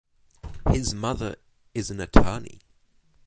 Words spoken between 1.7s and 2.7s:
is an Attorney.